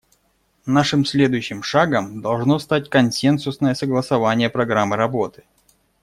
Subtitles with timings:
[0.65, 5.43] Нашим следующим шагом должно стать консенсусное согласование программы работы.